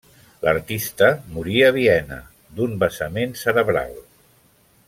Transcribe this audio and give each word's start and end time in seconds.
L'artista 0.45 1.09
morí 1.35 1.59
a 1.67 1.69
Viena, 1.77 2.19
d'un 2.59 2.75
vessament 2.85 3.39
cerebral. 3.47 3.97